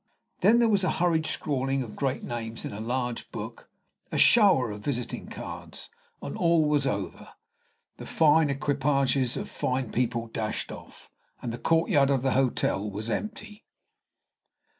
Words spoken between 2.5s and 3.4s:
in a large